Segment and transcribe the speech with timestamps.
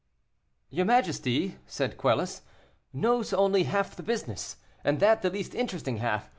[0.71, 2.41] "Your majesty," said Quelus,
[2.91, 6.27] "knows only half the business, and that the least interesting half.